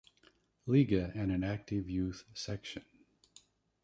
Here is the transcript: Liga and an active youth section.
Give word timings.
Liga 0.65 1.11
and 1.13 1.31
an 1.31 1.43
active 1.43 1.87
youth 1.87 2.25
section. 2.33 2.81